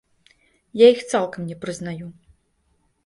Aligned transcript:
Я 0.81 0.87
іх 0.95 1.03
цалкам 1.13 1.41
не 1.51 1.57
прызнаю. 1.67 2.07